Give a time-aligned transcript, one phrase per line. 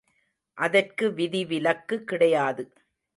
[0.57, 2.65] அதற்கு விதிவிலக்கு கிடையாது.